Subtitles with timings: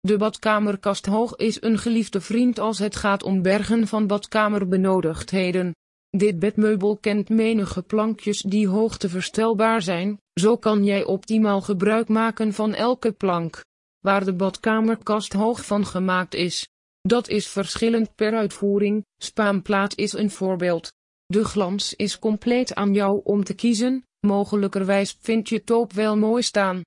[0.00, 5.74] De badkamerkast hoog is een geliefde vriend als het gaat om bergen van badkamerbenodigdheden.
[6.10, 12.74] Dit bedmeubel kent menige plankjes die hoogteverstelbaar zijn, zo kan jij optimaal gebruik maken van
[12.74, 13.64] elke plank.
[13.98, 16.68] Waar de badkamerkast hoog van gemaakt is.
[17.00, 20.92] Dat is verschillend per uitvoering, spaanplaat is een voorbeeld.
[21.26, 26.42] De glans is compleet aan jou om te kiezen, mogelijkerwijs vind je toop wel mooi
[26.42, 26.78] staan.